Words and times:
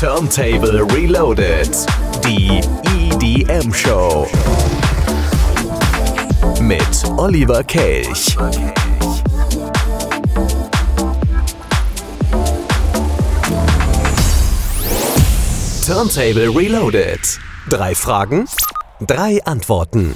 Turntable 0.00 0.84
Reloaded. 0.92 1.70
Die 2.24 2.60
EDM 2.84 3.72
Show. 3.72 4.26
Mit 6.60 7.04
Oliver 7.16 7.62
Kelch. 7.62 8.36
Turntable 15.86 16.48
Reloaded. 16.48 17.20
Drei 17.70 17.94
Fragen, 17.94 18.48
drei 19.00 19.40
Antworten. 19.44 20.12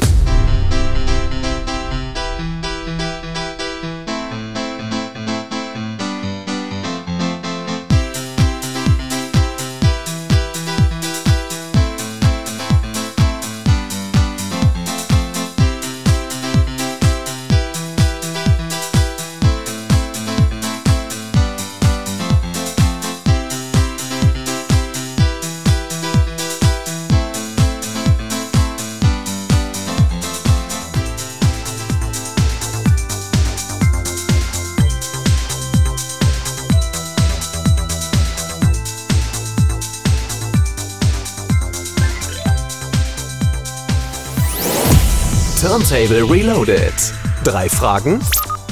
Turntable 45.60 46.22
Reloaded. 46.22 46.94
Drei 47.42 47.68
Fragen, 47.68 48.20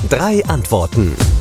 drei 0.09 0.41
Antworten. 0.47 1.36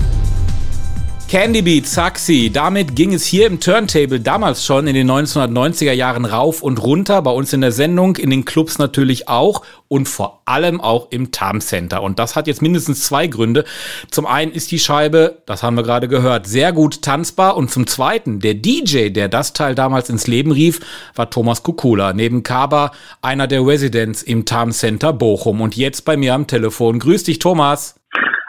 Candy 1.36 1.62
Beat, 1.62 1.86
Saxi, 1.86 2.50
damit 2.50 2.96
ging 2.96 3.14
es 3.14 3.26
hier 3.26 3.48
im 3.48 3.60
Turntable 3.60 4.22
damals 4.22 4.66
schon 4.66 4.88
in 4.88 4.94
den 4.94 5.12
1990er 5.12 5.92
Jahren 5.92 6.24
rauf 6.24 6.64
und 6.64 6.82
runter, 6.82 7.22
bei 7.22 7.32
uns 7.32 7.52
in 7.52 7.60
der 7.60 7.74
Sendung, 7.74 8.16
in 8.16 8.30
den 8.30 8.46
Clubs 8.46 8.80
natürlich 8.80 9.28
auch 9.28 9.66
und 9.90 10.08
vor 10.08 10.44
allem 10.46 10.80
auch 10.80 11.12
im 11.12 11.32
Tam 11.32 11.60
Center. 11.60 12.04
Und 12.04 12.20
das 12.20 12.38
hat 12.38 12.48
jetzt 12.48 12.62
mindestens 12.62 13.04
zwei 13.04 13.28
Gründe. 13.28 13.66
Zum 14.10 14.26
einen 14.26 14.54
ist 14.54 14.72
die 14.72 14.80
Scheibe, 14.80 15.42
das 15.46 15.62
haben 15.62 15.76
wir 15.76 15.84
gerade 15.84 16.08
gehört, 16.08 16.48
sehr 16.48 16.72
gut 16.72 17.02
tanzbar 17.02 17.58
und 17.58 17.70
zum 17.70 17.86
zweiten, 17.86 18.40
der 18.40 18.54
DJ, 18.54 19.10
der 19.10 19.28
das 19.28 19.52
Teil 19.52 19.76
damals 19.76 20.10
ins 20.10 20.28
Leben 20.28 20.54
rief, 20.54 20.80
war 21.16 21.30
Thomas 21.30 21.64
Kukula, 21.64 22.14
neben 22.14 22.44
Kaba 22.44 22.92
einer 23.22 23.48
der 23.48 23.68
Residents 23.68 24.24
im 24.24 24.46
Tam 24.46 24.72
Center 24.72 25.12
Bochum 25.12 25.60
und 25.60 25.76
jetzt 25.76 26.06
bei 26.06 26.16
mir 26.16 26.34
am 26.34 26.48
Telefon. 26.48 26.98
Grüß 26.98 27.26
dich, 27.26 27.40
Thomas. 27.40 28.00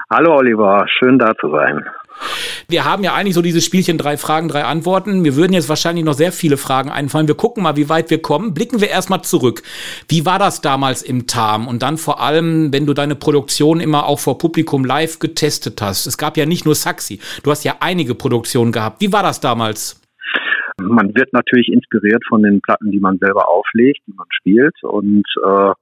Hallo 0.08 0.36
Oliver, 0.36 0.86
schön 1.00 1.18
da 1.18 1.34
zu 1.40 1.50
sein. 1.50 1.84
Wir 2.68 2.84
haben 2.84 3.04
ja 3.04 3.14
eigentlich 3.14 3.34
so 3.34 3.42
dieses 3.42 3.64
Spielchen 3.64 3.98
drei 3.98 4.16
Fragen, 4.16 4.48
drei 4.48 4.64
Antworten. 4.64 5.24
Wir 5.24 5.36
würden 5.36 5.52
jetzt 5.52 5.68
wahrscheinlich 5.68 6.04
noch 6.04 6.14
sehr 6.14 6.32
viele 6.32 6.56
Fragen 6.56 6.90
einfallen. 6.90 7.28
Wir 7.28 7.36
gucken 7.36 7.62
mal, 7.62 7.76
wie 7.76 7.88
weit 7.88 8.10
wir 8.10 8.20
kommen. 8.20 8.54
Blicken 8.54 8.80
wir 8.80 8.88
erstmal 8.88 9.22
zurück. 9.22 9.62
Wie 10.08 10.26
war 10.26 10.38
das 10.38 10.60
damals 10.60 11.02
im 11.02 11.26
TAM? 11.26 11.68
Und 11.68 11.82
dann 11.82 11.96
vor 11.96 12.20
allem, 12.20 12.72
wenn 12.72 12.86
du 12.86 12.94
deine 12.94 13.14
Produktion 13.14 13.80
immer 13.80 14.06
auch 14.06 14.18
vor 14.18 14.38
Publikum 14.38 14.84
live 14.84 15.18
getestet 15.18 15.80
hast. 15.80 16.06
Es 16.06 16.18
gab 16.18 16.36
ja 16.36 16.46
nicht 16.46 16.64
nur 16.64 16.74
Saxi. 16.74 17.20
Du 17.42 17.50
hast 17.50 17.64
ja 17.64 17.76
einige 17.80 18.14
Produktionen 18.14 18.72
gehabt. 18.72 19.00
Wie 19.00 19.12
war 19.12 19.22
das 19.22 19.40
damals? 19.40 20.00
Man 20.78 21.14
wird 21.14 21.32
natürlich 21.32 21.68
inspiriert 21.68 22.22
von 22.28 22.42
den 22.42 22.60
Platten, 22.60 22.90
die 22.90 23.00
man 23.00 23.18
selber 23.18 23.48
auflegt, 23.48 24.00
die 24.06 24.12
man 24.14 24.26
spielt. 24.30 24.74
Und 24.82 25.24
äh, 25.44 25.72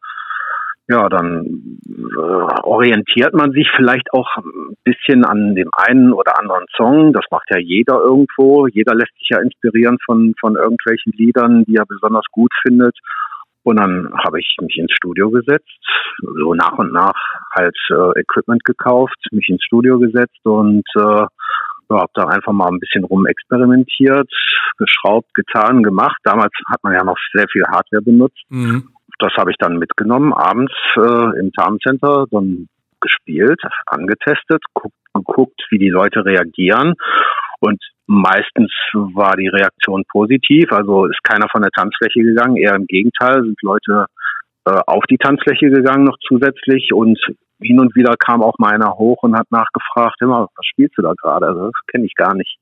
ja, 0.87 1.09
dann 1.09 1.79
äh, 1.87 2.63
orientiert 2.63 3.33
man 3.33 3.53
sich 3.53 3.69
vielleicht 3.75 4.13
auch 4.13 4.29
ein 4.37 4.77
bisschen 4.85 5.25
an 5.25 5.55
dem 5.55 5.71
einen 5.73 6.13
oder 6.13 6.39
anderen 6.39 6.67
Song. 6.77 7.13
Das 7.13 7.25
macht 7.31 7.49
ja 7.51 7.59
jeder 7.59 8.01
irgendwo. 8.01 8.67
Jeder 8.67 8.95
lässt 8.95 9.17
sich 9.19 9.29
ja 9.31 9.41
inspirieren 9.41 9.97
von, 10.05 10.35
von 10.39 10.57
irgendwelchen 10.57 11.13
Liedern, 11.13 11.65
die 11.65 11.77
er 11.77 11.87
besonders 11.87 12.27
gut 12.31 12.53
findet. 12.63 12.99
Und 13.63 13.77
dann 13.77 14.13
habe 14.23 14.39
ich 14.41 14.57
mich 14.61 14.77
ins 14.77 14.93
Studio 14.93 15.31
gesetzt, 15.31 15.73
so 16.21 16.53
nach 16.53 16.77
und 16.77 16.93
nach 16.93 17.17
halt 17.55 17.77
äh, 17.89 18.21
Equipment 18.21 18.63
gekauft, 18.65 19.17
mich 19.33 19.49
ins 19.49 19.65
Studio 19.65 19.99
gesetzt 19.99 20.45
und 20.45 20.85
äh, 20.97 21.01
ja, 21.01 21.29
habe 21.91 22.11
da 22.13 22.25
einfach 22.25 22.53
mal 22.53 22.69
ein 22.69 22.79
bisschen 22.79 23.05
rumexperimentiert, 23.05 24.31
geschraubt, 24.77 25.33
getan, 25.33 25.83
gemacht. 25.83 26.19
Damals 26.25 26.53
hat 26.71 26.83
man 26.83 26.93
ja 26.93 27.05
noch 27.05 27.17
sehr 27.33 27.47
viel 27.51 27.65
Hardware 27.65 28.03
benutzt. 28.03 28.43
Mhm 28.51 28.94
das 29.19 29.33
habe 29.37 29.51
ich 29.51 29.57
dann 29.59 29.79
mitgenommen, 29.79 30.33
abends 30.33 30.73
äh, 30.97 31.39
im 31.39 31.53
Tarn 31.53 31.79
Center, 31.79 32.27
dann 32.31 32.69
gespielt, 33.01 33.61
angetestet, 33.87 34.63
guckt, 34.73 34.97
geguckt, 35.15 35.61
wie 35.71 35.79
die 35.79 35.91
Leute 35.91 36.25
reagieren. 36.25 36.95
Und 37.61 37.81
meistens 38.07 38.73
war 38.93 39.37
die 39.37 39.49
Reaktion 39.49 40.05
positiv, 40.11 40.73
also 40.73 41.07
ist 41.07 41.23
keiner 41.23 41.49
von 41.51 41.63
der 41.63 41.71
Tanzfläche 41.71 42.23
gegangen, 42.23 42.57
eher 42.57 42.75
im 42.75 42.87
Gegenteil, 42.87 43.43
sind 43.43 43.57
Leute 43.63 44.07
äh, 44.67 44.81
auf 44.87 45.05
die 45.09 45.19
Tanzfläche 45.19 45.71
gegangen 45.71 46.05
noch 46.05 46.17
zusätzlich 46.27 46.93
und 46.93 47.19
hin 47.61 47.81
und 47.81 47.95
wieder 47.95 48.15
kam 48.19 48.43
auch 48.43 48.59
mal 48.59 48.75
einer 48.75 48.95
hoch 48.95 49.23
und 49.23 49.37
hat 49.37 49.51
nachgefragt, 49.51 50.21
immer, 50.21 50.49
was 50.55 50.67
spielst 50.67 50.99
du 50.99 51.03
da 51.03 51.13
gerade? 51.15 51.47
Also 51.47 51.67
das 51.67 51.81
kenne 51.87 52.05
ich 52.05 52.15
gar 52.15 52.35
nicht. 52.35 52.59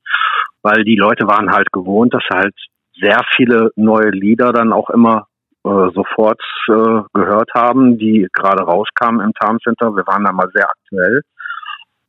Weil 0.61 0.83
die 0.83 0.95
Leute 0.95 1.27
waren 1.27 1.51
halt 1.51 1.71
gewohnt, 1.71 2.13
dass 2.13 2.23
halt 2.31 2.53
sehr 2.99 3.21
viele 3.35 3.71
neue 3.75 4.11
Lieder 4.11 4.53
dann 4.53 4.71
auch 4.71 4.89
immer 4.89 5.27
äh, 5.65 5.91
sofort 5.93 6.41
äh, 6.67 7.01
gehört 7.13 7.49
haben, 7.55 7.97
die 7.97 8.27
gerade 8.33 8.63
rauskamen 8.63 9.21
im 9.21 9.33
Tarn 9.33 9.59
Center. 9.59 9.95
Wir 9.95 10.05
waren 10.07 10.23
da 10.23 10.31
mal 10.31 10.49
sehr 10.53 10.67
aktuell. 10.69 11.21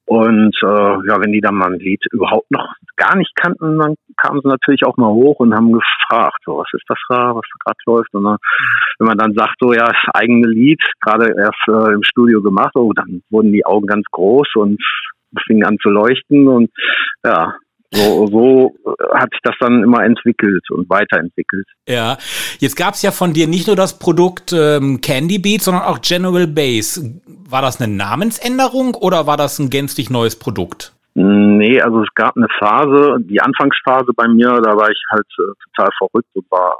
Und 0.06 0.54
äh, 0.62 1.09
ja, 1.09 1.19
wenn 1.20 1.32
die 1.32 1.41
dann 1.41 1.54
mal 1.54 1.72
ein 1.72 1.78
Lied 1.78 2.03
überhaupt 2.12 2.50
noch 2.50 2.66
gar 2.97 3.16
nicht 3.16 3.34
kannten, 3.37 3.78
dann 3.78 3.94
kamen 4.19 4.41
sie 4.42 4.48
natürlich 4.48 4.84
auch 4.84 4.98
mal 4.98 5.09
hoch 5.09 5.37
und 5.38 5.54
haben 5.54 5.72
gefragt, 5.72 6.42
so, 6.44 6.59
was 6.59 6.69
ist 6.75 6.84
das 6.88 6.98
da, 7.09 7.34
was 7.34 7.42
da 7.42 7.65
gerade 7.65 7.78
läuft. 7.87 8.12
Und 8.12 8.25
dann, 8.25 8.37
wenn 8.98 9.06
man 9.09 9.19
dann 9.19 9.34
sagt, 9.34 9.54
so 9.60 9.72
ja, 9.72 9.86
das 9.86 10.15
eigene 10.15 10.47
Lied, 10.47 10.81
gerade 11.00 11.34
erst 11.38 11.69
äh, 11.69 11.94
im 11.94 12.03
Studio 12.03 12.42
gemacht, 12.42 12.72
oh, 12.75 12.92
dann 12.92 13.22
wurden 13.31 13.53
die 13.53 13.65
Augen 13.65 13.86
ganz 13.86 14.04
groß 14.10 14.48
und 14.56 14.82
fingen 15.47 15.65
an 15.65 15.78
zu 15.81 15.88
leuchten 15.88 16.48
und 16.48 16.71
ja, 17.25 17.54
so, 17.94 18.27
so 18.27 18.75
hat 19.15 19.31
sich 19.31 19.41
das 19.43 19.55
dann 19.60 19.82
immer 19.82 20.05
entwickelt 20.05 20.71
und 20.71 20.88
weiterentwickelt. 20.91 21.66
Ja, 21.88 22.19
jetzt 22.59 22.77
gab 22.77 22.94
es 22.94 23.03
ja 23.03 23.10
von 23.10 23.32
dir 23.32 23.47
nicht 23.47 23.66
nur 23.66 23.77
das 23.77 23.99
Produkt 23.99 24.53
ähm, 24.53 25.00
Candy 25.00 25.38
Beat, 25.38 25.62
sondern 25.62 25.84
auch 25.84 26.00
General 26.00 26.47
Bass. 26.47 27.03
War 27.49 27.62
das 27.62 27.81
eine 27.81 27.93
Namensänderung 27.93 28.94
oder 28.94 29.27
war 29.27 29.37
das 29.37 29.59
ein 29.59 29.71
gänzlich 29.71 30.10
neues 30.10 30.38
Produkt? 30.38 30.93
Nee, 31.15 31.81
also 31.81 32.03
es 32.03 32.12
gab 32.15 32.37
eine 32.37 32.49
Phase, 32.59 33.19
die 33.21 33.41
Anfangsphase 33.41 34.12
bei 34.16 34.27
mir, 34.27 34.49
da 34.60 34.77
war 34.77 34.91
ich 34.91 35.00
halt 35.10 35.27
äh, 35.38 35.53
total 35.71 35.91
verrückt 35.99 36.28
und 36.34 36.50
war, 36.50 36.77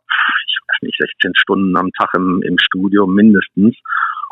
ich 0.49 0.59
weiß 0.67 0.83
nicht, 0.83 0.99
16 0.99 1.33
Stunden 1.37 1.77
am 1.77 1.91
Tag 1.93 2.09
im, 2.17 2.43
im 2.43 2.57
Studio 2.59 3.07
mindestens 3.07 3.77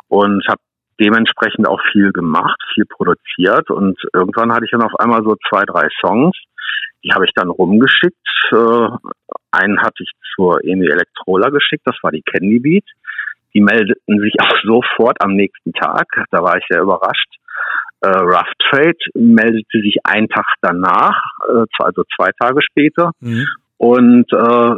und 0.08 0.44
habe 0.48 0.60
dementsprechend 1.00 1.68
auch 1.68 1.80
viel 1.92 2.12
gemacht, 2.12 2.60
viel 2.74 2.84
produziert 2.86 3.70
und 3.70 3.98
irgendwann 4.12 4.52
hatte 4.52 4.64
ich 4.64 4.70
dann 4.70 4.82
auf 4.82 4.94
einmal 4.98 5.22
so 5.22 5.36
zwei, 5.48 5.64
drei 5.64 5.88
Songs, 6.00 6.36
die 7.04 7.12
habe 7.12 7.24
ich 7.24 7.32
dann 7.34 7.48
rumgeschickt. 7.48 8.16
Äh, 8.52 8.88
einen 9.50 9.80
hatte 9.80 10.02
ich 10.02 10.10
zur 10.34 10.64
Emi 10.64 10.86
Electrola 10.86 11.50
geschickt, 11.50 11.82
das 11.84 11.96
war 12.02 12.10
die 12.10 12.22
Candy 12.22 12.60
Beat. 12.60 12.84
Die 13.54 13.60
meldeten 13.60 14.20
sich 14.20 14.34
auch 14.40 14.56
sofort 14.62 15.18
am 15.20 15.34
nächsten 15.34 15.72
Tag. 15.72 16.06
Da 16.30 16.42
war 16.42 16.56
ich 16.56 16.64
sehr 16.68 16.82
überrascht. 16.82 17.28
Äh, 18.00 18.08
Rough 18.08 18.52
Trade 18.58 18.98
meldete 19.14 19.80
sich 19.80 19.98
einen 20.04 20.28
Tag 20.28 20.46
danach, 20.60 21.22
äh, 21.48 21.64
also 21.78 22.02
zwei 22.16 22.30
Tage 22.40 22.60
später. 22.62 23.12
Mhm. 23.20 23.46
Und 23.78 24.32
äh, 24.32 24.74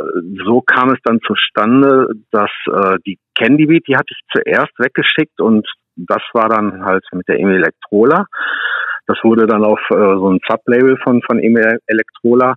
so 0.46 0.62
kam 0.62 0.90
es 0.90 0.98
dann 1.04 1.20
zustande, 1.26 2.08
dass 2.30 2.50
äh, 2.72 2.96
die 3.06 3.18
Candy 3.34 3.66
Beat, 3.66 3.86
die 3.86 3.96
hatte 3.96 4.14
ich 4.14 4.20
zuerst 4.32 4.72
weggeschickt 4.78 5.40
und 5.40 5.66
das 5.96 6.22
war 6.32 6.48
dann 6.48 6.84
halt 6.84 7.04
mit 7.12 7.28
der 7.28 7.38
Emi 7.38 7.54
Electrola. 7.54 8.26
Das 9.06 9.18
wurde 9.22 9.46
dann 9.46 9.64
auf 9.64 9.80
äh, 9.90 9.94
so 9.94 10.30
ein 10.30 10.40
Sublabel 10.48 10.96
von, 11.02 11.20
von 11.22 11.38
Emil 11.38 11.78
Electrola 11.86 12.54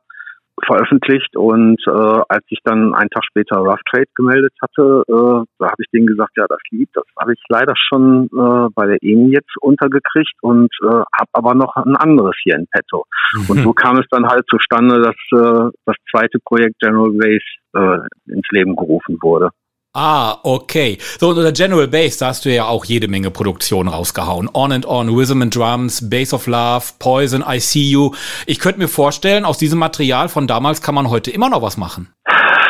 veröffentlicht 0.65 1.35
und 1.35 1.79
äh, 1.85 1.91
als 2.29 2.43
ich 2.49 2.59
dann 2.63 2.95
einen 2.95 3.09
Tag 3.11 3.23
später 3.25 3.57
Rough 3.57 3.81
Trade 3.91 4.07
gemeldet 4.15 4.53
hatte, 4.61 5.03
äh, 5.07 5.45
da 5.59 5.65
habe 5.67 5.77
ich 5.77 5.89
denen 5.93 6.07
gesagt, 6.07 6.31
ja, 6.35 6.45
das 6.49 6.59
Lied, 6.71 6.89
das 6.93 7.03
habe 7.19 7.33
ich 7.33 7.41
leider 7.49 7.73
schon 7.75 8.25
äh, 8.25 8.69
bei 8.73 8.87
der 8.87 8.97
EMI 9.01 9.33
jetzt 9.33 9.53
untergekriegt 9.61 10.33
und 10.41 10.73
äh, 10.83 10.87
habe 10.87 11.29
aber 11.33 11.53
noch 11.53 11.75
ein 11.75 11.95
anderes 11.95 12.35
hier 12.43 12.55
in 12.55 12.65
petto. 12.71 13.05
Mhm. 13.33 13.49
Und 13.49 13.57
so 13.63 13.73
kam 13.73 13.99
es 13.99 14.05
dann 14.09 14.27
halt 14.27 14.45
zustande, 14.49 14.99
dass 15.01 15.15
äh, 15.31 15.69
das 15.85 15.95
zweite 16.09 16.39
Projekt 16.43 16.79
General 16.79 17.11
Ways 17.11 17.43
äh, 17.75 18.31
ins 18.31 18.47
Leben 18.49 18.75
gerufen 18.75 19.19
wurde. 19.21 19.51
Ah, 19.99 20.37
okay. 20.43 20.99
So, 21.17 21.29
unter 21.29 21.51
General 21.51 21.87
Bass, 21.87 22.19
da 22.19 22.27
hast 22.27 22.45
du 22.45 22.53
ja 22.53 22.65
auch 22.65 22.85
jede 22.85 23.07
Menge 23.07 23.31
Produktionen 23.31 23.89
rausgehauen. 23.89 24.47
On 24.53 24.71
and 24.71 24.85
On, 24.85 25.09
Rhythm 25.09 25.41
and 25.41 25.55
Drums, 25.55 26.07
Bass 26.07 26.35
of 26.35 26.45
Love, 26.45 26.85
Poison, 26.99 27.41
I 27.41 27.59
See 27.59 27.89
You. 27.89 28.11
Ich 28.45 28.59
könnte 28.59 28.77
mir 28.77 28.89
vorstellen, 28.89 29.43
aus 29.43 29.57
diesem 29.57 29.79
Material 29.79 30.29
von 30.29 30.45
damals 30.45 30.83
kann 30.83 30.93
man 30.93 31.09
heute 31.09 31.31
immer 31.31 31.49
noch 31.49 31.63
was 31.63 31.77
machen. 31.77 32.13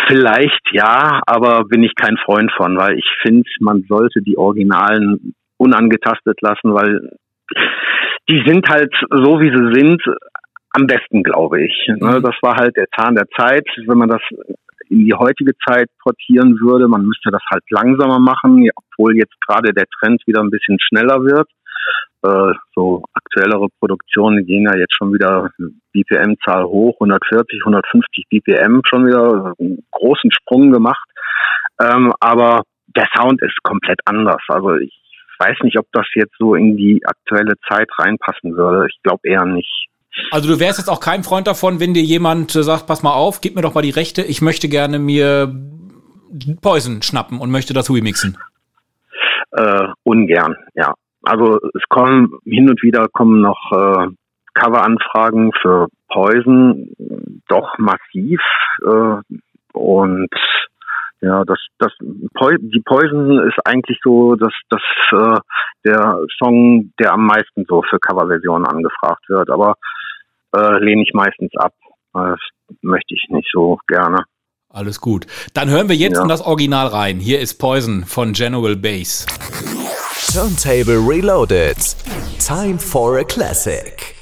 Vielleicht 0.08 0.62
ja, 0.72 1.20
aber 1.28 1.66
bin 1.66 1.84
ich 1.84 1.96
kein 1.96 2.16
Freund 2.24 2.50
von, 2.56 2.78
weil 2.78 2.98
ich 2.98 3.10
finde, 3.22 3.44
man 3.60 3.84
sollte 3.90 4.22
die 4.22 4.38
Originalen 4.38 5.34
unangetastet 5.58 6.40
lassen, 6.40 6.74
weil 6.74 7.12
die 8.30 8.42
sind 8.46 8.70
halt 8.70 8.94
so, 9.12 9.42
wie 9.42 9.50
sie 9.50 9.78
sind, 9.78 10.02
am 10.72 10.88
besten, 10.88 11.24
glaube 11.24 11.62
ich. 11.62 11.74
Ne, 11.88 12.20
mhm. 12.20 12.24
Das 12.24 12.36
war 12.42 12.56
halt 12.56 12.78
der 12.78 12.88
Zahn 12.96 13.16
der 13.16 13.28
Zeit. 13.38 13.68
Wenn 13.86 13.98
man 13.98 14.08
das 14.08 14.22
in 14.90 15.06
die 15.06 15.14
heutige 15.14 15.54
Zeit 15.68 15.90
portieren 16.02 16.58
würde, 16.60 16.88
man 16.88 17.06
müsste 17.06 17.32
das 17.32 17.42
halt 17.52 17.64
langsamer 17.70 18.20
machen, 18.20 18.70
obwohl 18.76 19.18
jetzt 19.18 19.36
gerade 19.48 19.74
der 19.74 19.86
Trend 20.00 20.22
wieder 20.26 20.42
ein 20.42 20.50
bisschen 20.50 20.78
schneller 20.80 21.24
wird. 21.24 21.48
Äh, 22.24 22.54
so 22.76 23.04
aktuellere 23.14 23.68
Produktionen 23.80 24.46
gehen 24.46 24.66
ja 24.66 24.78
jetzt 24.78 24.96
schon 24.98 25.14
wieder 25.14 25.50
BPM-Zahl 25.94 26.66
hoch, 26.66 26.96
140, 27.00 27.62
150 27.62 28.26
BPM 28.30 28.82
schon 28.86 29.06
wieder 29.06 29.54
einen 29.60 29.86
großen 29.92 30.32
Sprung 30.32 30.72
gemacht. 30.72 31.08
Ähm, 31.80 32.12
aber 32.20 32.64
der 32.96 33.08
Sound 33.16 33.42
ist 33.42 33.62
komplett 33.64 34.00
anders. 34.06 34.42
Also 34.48 34.76
ich 34.76 34.94
weiß 35.40 35.58
nicht, 35.62 35.78
ob 35.78 35.86
das 35.92 36.08
jetzt 36.16 36.34
so 36.40 36.56
in 36.56 36.76
die 36.76 37.02
aktuelle 37.06 37.54
Zeit 37.70 37.90
reinpassen 38.00 38.56
würde. 38.56 38.88
Ich 38.90 38.98
glaube 39.04 39.28
eher 39.28 39.46
nicht. 39.46 39.88
Also 40.32 40.50
du 40.50 40.60
wärst 40.60 40.80
jetzt 40.80 40.90
auch 40.90 41.00
kein 41.00 41.24
Freund 41.24 41.48
davon, 41.48 41.80
wenn 41.80 41.94
dir 41.94 42.04
jemand 42.04 42.52
sagt, 42.52 42.88
pass 42.88 43.04
mal 43.04 43.14
auf, 43.14 43.42
gib 43.42 43.56
mir 43.56 43.62
doch 43.62 43.74
mal 43.74 43.82
die 43.82 43.92
Rechte, 43.92 44.22
ich 44.24 44.42
möchte 44.42 44.68
gerne 44.68 45.00
mir 45.00 45.54
Poison 46.62 47.02
schnappen 47.02 47.40
und 47.40 47.52
möchte 47.52 47.74
das 47.74 47.90
remixen. 47.90 48.38
Äh, 49.52 49.88
ungern, 50.04 50.56
ja. 50.76 50.94
Also 51.24 51.60
es 51.74 51.84
kommen 51.90 52.40
hin 52.46 52.70
und 52.70 52.82
wieder 52.84 53.08
kommen 53.12 53.42
noch 53.42 53.72
äh, 53.72 54.08
Coveranfragen 54.54 55.52
für 55.62 55.88
Poison, 56.10 56.90
doch 57.48 57.78
massiv 57.78 58.42
äh, 58.86 59.36
und 59.74 60.30
ja, 61.22 61.44
das, 61.46 61.60
das, 61.80 61.92
die 62.00 62.82
Poison 62.86 63.40
ist 63.48 63.58
eigentlich 63.66 64.00
so, 64.04 64.36
dass 64.36 64.54
das 64.70 64.82
äh, 65.12 65.40
der 65.84 66.20
Song, 66.38 66.92
der 67.00 67.14
am 67.14 67.26
meisten 67.26 67.66
so 67.68 67.82
für 67.90 67.98
Coverversionen 68.00 68.68
angefragt 68.68 69.28
wird. 69.28 69.50
Aber 69.50 69.76
äh, 70.58 70.84
lehne 70.84 71.04
ich 71.04 71.14
meistens 71.14 71.52
ab. 71.58 71.74
Das 72.14 72.40
möchte 72.82 73.14
ich 73.14 73.26
nicht 73.30 73.48
so 73.54 73.78
gerne. 73.88 74.24
Alles 74.70 75.00
gut. 75.00 75.28
Dann 75.54 75.70
hören 75.70 75.88
wir 75.88 75.96
jetzt 75.96 76.18
ja. 76.18 76.24
in 76.24 76.28
das 76.28 76.42
Original 76.42 76.88
rein. 76.88 77.20
Hier 77.20 77.40
ist 77.40 77.56
Poison 77.56 78.04
von 78.06 78.34
General 78.34 78.76
Bass. 78.76 79.26
Turntable 80.34 81.00
Reloaded. 81.00 81.78
Time 82.40 82.78
for 82.78 83.20
a 83.20 83.24
Classic. 83.24 84.16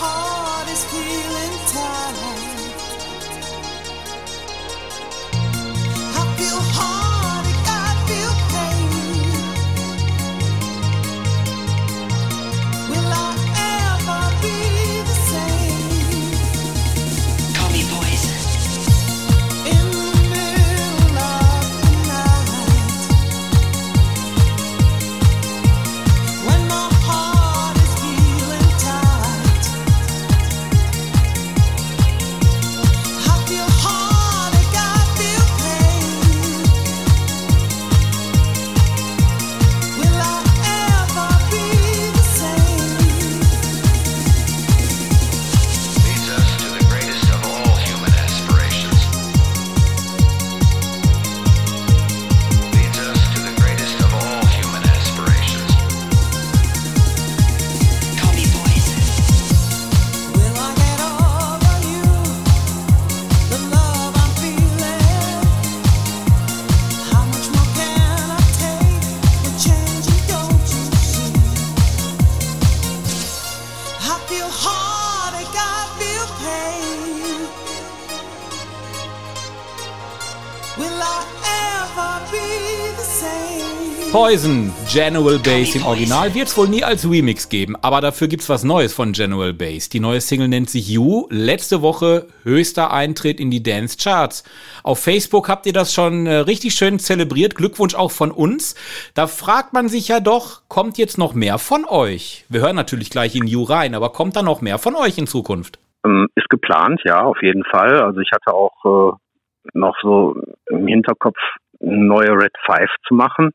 heart 0.00 0.68
is 0.68 0.84
filled. 0.84 1.27
Poison, 84.10 84.72
General 84.90 85.38
Bass 85.38 85.76
im 85.76 85.84
Original, 85.84 86.34
wird 86.34 86.48
es 86.48 86.56
wohl 86.56 86.66
nie 86.66 86.82
als 86.82 87.08
Remix 87.08 87.50
geben, 87.50 87.76
aber 87.82 88.00
dafür 88.00 88.26
gibt 88.26 88.42
es 88.42 88.48
was 88.48 88.64
Neues 88.64 88.94
von 88.94 89.12
General 89.12 89.52
Bass. 89.52 89.90
Die 89.90 90.00
neue 90.00 90.22
Single 90.22 90.48
nennt 90.48 90.70
sich 90.70 90.88
You. 90.88 91.26
Letzte 91.28 91.82
Woche 91.82 92.26
höchster 92.42 92.90
Eintritt 92.90 93.38
in 93.38 93.50
die 93.50 93.62
Dance 93.62 93.98
Charts. 94.02 94.44
Auf 94.82 95.00
Facebook 95.00 95.50
habt 95.50 95.66
ihr 95.66 95.74
das 95.74 95.92
schon 95.92 96.26
äh, 96.26 96.36
richtig 96.36 96.72
schön 96.72 96.98
zelebriert. 96.98 97.54
Glückwunsch 97.54 97.94
auch 97.94 98.10
von 98.10 98.30
uns. 98.30 98.76
Da 99.14 99.26
fragt 99.26 99.74
man 99.74 99.88
sich 99.88 100.08
ja 100.08 100.20
doch, 100.20 100.62
kommt 100.68 100.96
jetzt 100.96 101.18
noch 101.18 101.34
mehr 101.34 101.58
von 101.58 101.84
euch? 101.84 102.46
Wir 102.48 102.62
hören 102.62 102.76
natürlich 102.76 103.10
gleich 103.10 103.36
in 103.36 103.46
You 103.46 103.62
rein, 103.62 103.94
aber 103.94 104.08
kommt 104.08 104.36
da 104.36 104.42
noch 104.42 104.62
mehr 104.62 104.78
von 104.78 104.96
euch 104.96 105.18
in 105.18 105.26
Zukunft? 105.26 105.78
Ähm, 106.06 106.28
ist 106.34 106.48
geplant, 106.48 107.02
ja, 107.04 107.24
auf 107.24 107.42
jeden 107.42 107.64
Fall. 107.64 108.00
Also 108.00 108.20
ich 108.20 108.30
hatte 108.32 108.54
auch 108.54 108.72
äh, 108.86 109.12
noch 109.74 109.96
so 110.00 110.34
im 110.70 110.86
Hinterkopf 110.86 111.36
neue 111.80 112.30
Red 112.30 112.52
5 112.66 112.90
zu 113.06 113.14
machen. 113.14 113.50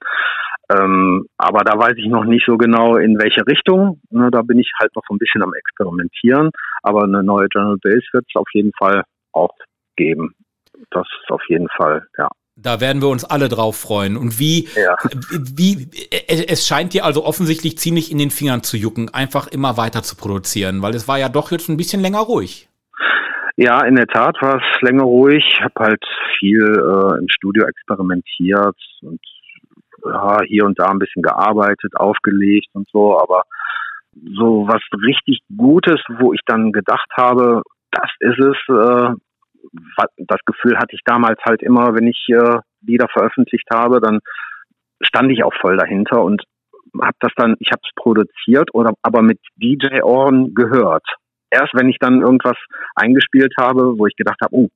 Ähm, 0.72 1.26
aber 1.38 1.64
da 1.64 1.78
weiß 1.78 1.94
ich 1.98 2.08
noch 2.08 2.24
nicht 2.24 2.46
so 2.46 2.58
genau, 2.58 2.96
in 2.96 3.18
welche 3.20 3.46
Richtung. 3.46 4.00
Ne, 4.10 4.30
da 4.32 4.42
bin 4.42 4.60
ich 4.60 4.72
halt 4.80 4.96
noch 4.96 5.04
so 5.08 5.14
ein 5.14 5.20
bisschen 5.20 5.44
am 5.44 5.54
Experimentieren. 5.54 6.52
Aber 6.82 7.04
eine 7.04 7.24
neue 7.24 7.48
General 7.50 7.78
Base 7.82 8.06
wird 8.14 8.26
es 8.28 8.36
auf 8.36 8.48
jeden 8.54 8.72
Fall 8.78 9.04
auch 9.34 9.52
geben. 9.96 10.36
Das 10.92 11.08
ist 11.22 11.32
auf 11.32 11.42
jeden 11.48 11.68
Fall, 11.70 12.08
ja. 12.18 12.30
Da 12.56 12.80
werden 12.80 13.02
wir 13.02 13.10
uns 13.10 13.24
alle 13.24 13.50
drauf 13.50 13.78
freuen. 13.78 14.16
Und 14.16 14.38
wie, 14.38 14.68
ja. 14.76 14.96
wie, 15.32 15.90
es 16.12 16.68
scheint 16.68 16.94
dir 16.94 17.04
also 17.04 17.26
offensichtlich 17.26 17.80
ziemlich 17.80 18.12
in 18.12 18.20
den 18.20 18.30
Fingern 18.30 18.62
zu 18.62 18.78
jucken, 18.78 19.12
einfach 19.12 19.48
immer 19.48 19.76
weiter 19.76 20.04
zu 20.04 20.16
produzieren, 20.16 20.82
weil 20.84 20.94
es 20.94 21.08
war 21.08 21.18
ja 21.18 21.30
doch 21.30 21.52
jetzt 21.52 21.68
ein 21.70 21.78
bisschen 21.78 22.02
länger 22.02 22.20
ruhig. 22.20 22.70
Ja, 23.56 23.86
in 23.86 23.96
der 23.96 24.08
Tat 24.08 24.36
war 24.42 24.56
es 24.56 24.82
länger 24.82 25.04
ruhig. 25.04 25.46
Ich 25.48 25.62
habe 25.62 25.74
halt 25.78 26.04
viel 26.40 26.64
äh, 26.64 27.20
im 27.20 27.28
Studio 27.30 27.66
experimentiert 27.66 28.76
und 29.02 29.22
ja, 30.06 30.40
hier 30.46 30.66
und 30.66 30.80
da 30.80 30.86
ein 30.86 31.00
bisschen 31.00 31.22
gearbeitet, 31.22 31.96
aufgelegt 31.96 32.70
und 32.74 32.88
so, 32.92 33.20
aber 33.20 33.44
so 34.16 34.68
was 34.68 34.82
richtig 35.06 35.40
Gutes, 35.56 36.02
wo 36.20 36.34
ich 36.34 36.42
dann 36.46 36.72
gedacht 36.72 37.10
habe, 37.16 37.62
das 37.92 38.10
ist 38.20 38.40
es, 38.40 38.58
äh, 38.70 39.14
das 40.18 40.40
Gefühl 40.46 40.78
hatte 40.78 40.96
ich 40.96 41.02
damals 41.06 41.40
halt 41.46 41.62
immer, 41.62 41.96
wenn 41.96 42.08
ich 42.08 42.26
äh, 42.30 42.60
Lieder 42.82 43.08
veröffentlicht 43.08 43.68
habe, 43.72 44.02
dann 44.02 44.20
stand 45.02 45.32
ich 45.32 45.44
auch 45.44 45.54
voll 45.62 45.78
dahinter 45.78 46.24
und 46.24 46.44
habe 47.02 47.18
das 47.20 47.32
dann, 47.36 47.56
ich 47.60 47.72
habe 47.72 47.82
es 47.84 47.92
produziert 47.96 48.70
oder 48.74 48.94
aber 49.02 49.22
mit 49.22 49.40
DJ-Ohren 49.56 50.54
gehört. 50.54 51.06
Erst 51.54 51.74
wenn 51.74 51.90
ich 51.90 51.98
dann 52.00 52.22
irgendwas 52.22 52.58
eingespielt 52.96 53.54
habe, 53.60 53.98
wo 53.98 54.08
ich 54.08 54.16
gedacht 54.16 54.40
habe, 54.42 54.56
oh, 54.56 54.70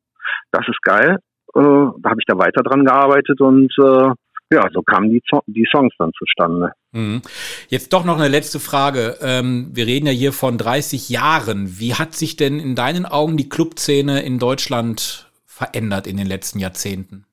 das 0.51 0.67
ist 0.67 0.81
geil, 0.83 1.17
äh, 1.55 1.59
da 1.59 2.09
habe 2.09 2.19
ich 2.19 2.25
da 2.25 2.37
weiter 2.37 2.61
dran 2.61 2.85
gearbeitet 2.85 3.41
und 3.41 3.73
äh, 3.79 4.09
ja, 4.51 4.65
so 4.71 4.81
kamen 4.81 5.09
die, 5.09 5.21
die 5.47 5.67
Songs 5.69 5.93
dann 5.97 6.11
zustande. 6.17 6.71
Mhm. 6.93 7.21
Jetzt 7.67 7.91
doch 7.91 8.05
noch 8.05 8.17
eine 8.17 8.29
letzte 8.29 8.59
Frage. 8.59 9.17
Ähm, 9.21 9.71
wir 9.73 9.85
reden 9.85 10.07
ja 10.07 10.13
hier 10.13 10.31
von 10.31 10.57
30 10.57 11.09
Jahren. 11.09 11.79
Wie 11.79 11.95
hat 11.95 12.13
sich 12.13 12.37
denn 12.37 12.59
in 12.59 12.75
deinen 12.75 13.05
Augen 13.05 13.35
die 13.35 13.49
Clubszene 13.49 14.21
in 14.21 14.39
Deutschland 14.39 15.29
verändert 15.45 16.07
in 16.07 16.15
den 16.15 16.27
letzten 16.27 16.59
Jahrzehnten? 16.59 17.25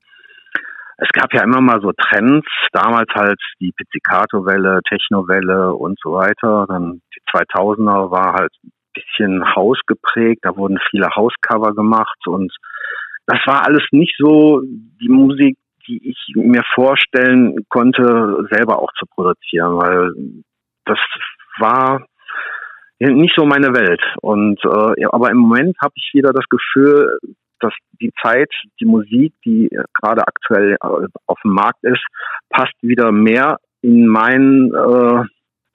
Es 0.97 1.09
gab 1.11 1.33
ja 1.33 1.43
immer 1.43 1.61
mal 1.61 1.81
so 1.81 1.91
Trends, 1.91 2.47
damals 2.71 3.09
halt 3.13 3.39
die 3.59 3.73
Pizzicato-Welle, 3.75 4.79
Techno-Welle 4.87 5.73
und 5.73 5.99
so 6.01 6.13
weiter. 6.13 6.65
Dann 6.67 7.01
die 7.13 7.37
2000er 7.37 8.11
war 8.11 8.33
halt 8.33 8.51
bisschen 8.95 9.55
Haus 9.55 9.79
geprägt, 9.85 10.39
da 10.43 10.55
wurden 10.55 10.79
viele 10.89 11.09
Hauscover 11.15 11.73
gemacht 11.75 12.17
und 12.25 12.51
das 13.27 13.39
war 13.45 13.65
alles 13.65 13.83
nicht 13.91 14.15
so 14.17 14.61
die 14.63 15.09
Musik, 15.09 15.57
die 15.87 16.09
ich 16.09 16.35
mir 16.35 16.63
vorstellen 16.73 17.65
konnte, 17.69 18.47
selber 18.51 18.79
auch 18.79 18.91
zu 18.97 19.05
produzieren, 19.05 19.77
weil 19.77 20.11
das 20.85 20.99
war 21.59 22.05
nicht 22.99 23.33
so 23.35 23.45
meine 23.45 23.73
Welt. 23.75 24.01
Und 24.21 24.59
äh, 24.63 25.05
aber 25.11 25.29
im 25.31 25.37
Moment 25.37 25.75
habe 25.81 25.93
ich 25.95 26.11
wieder 26.13 26.31
das 26.31 26.45
Gefühl, 26.49 27.19
dass 27.59 27.73
die 28.01 28.11
Zeit, 28.21 28.49
die 28.79 28.85
Musik, 28.85 29.33
die 29.45 29.69
gerade 30.01 30.27
aktuell 30.27 30.73
äh, 30.73 31.07
auf 31.25 31.39
dem 31.43 31.51
Markt 31.51 31.83
ist, 31.83 32.03
passt 32.49 32.75
wieder 32.81 33.11
mehr 33.11 33.57
in 33.81 34.07
mein, 34.07 34.71
äh, 34.73 35.23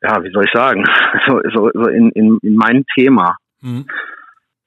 ja, 0.02 0.22
wie 0.22 0.30
soll 0.32 0.44
ich 0.44 0.52
sagen, 0.52 0.84
so, 1.28 1.40
so, 1.54 1.70
so 1.74 1.88
in, 1.88 2.10
in, 2.10 2.38
in 2.42 2.54
mein 2.56 2.84
Thema. 2.94 3.36
Mhm. 3.60 3.86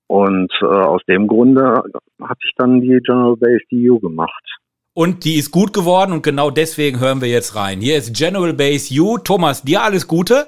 Und 0.07 0.51
äh, 0.61 0.65
aus 0.65 1.01
dem 1.07 1.27
Grunde 1.27 1.81
hatte 2.21 2.39
ich 2.45 2.51
dann 2.57 2.81
die 2.81 2.99
General 3.03 3.35
Bass 3.35 3.61
DU 3.71 3.99
gemacht. 3.99 4.43
Und 4.93 5.25
die 5.25 5.39
ist 5.39 5.49
gut 5.49 5.73
geworden 5.73 6.11
und 6.11 6.21
genau 6.21 6.51
deswegen 6.51 6.99
hören 6.99 7.19
wir 7.19 7.27
jetzt 7.27 7.55
rein. 7.55 7.79
Hier 7.79 7.97
ist 7.97 8.15
General 8.15 8.53
Base 8.53 8.93
U. 9.01 9.17
Thomas, 9.17 9.63
dir 9.63 9.81
alles 9.81 10.07
Gute. 10.07 10.45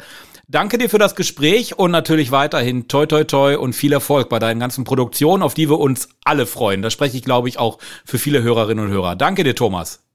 Danke 0.48 0.78
dir 0.78 0.88
für 0.88 1.00
das 1.00 1.16
Gespräch 1.16 1.80
und 1.80 1.90
natürlich 1.90 2.32
weiterhin 2.32 2.88
toi 2.88 3.08
toi 3.08 3.24
toi 3.24 3.58
und 3.58 3.74
viel 3.74 3.92
Erfolg 3.92 4.30
bei 4.30 4.38
deinen 4.38 4.60
ganzen 4.60 4.84
Produktionen, 4.84 5.42
auf 5.42 5.56
die 5.56 5.68
wir 5.68 5.80
uns 5.80 6.10
alle 6.24 6.46
freuen. 6.46 6.84
Das 6.84 6.94
spreche 6.94 7.18
ich, 7.18 7.24
glaube 7.24 7.50
ich, 7.50 7.58
auch 7.58 7.80
für 8.06 8.20
viele 8.20 8.44
Hörerinnen 8.44 8.86
und 8.86 8.92
Hörer. 8.92 9.16
Danke 9.16 9.44
dir, 9.44 9.56
Thomas. 9.56 10.06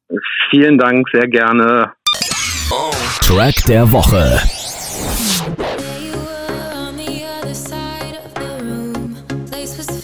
Vielen 0.51 0.79
Dank, 0.79 1.09
sehr 1.13 1.29
gerne. 1.29 1.93
Track 3.21 3.65
der 3.67 3.91
Woche. 3.91 4.41
There 5.57 5.99
you 6.01 6.13
were 6.13 6.73
on 6.75 6.97
the 6.97 7.25
other 7.25 7.55
side 7.55 8.17
of 8.25 8.35
the 8.35 8.65
room. 8.65 9.17
Place 9.47 9.77
was 9.79 10.00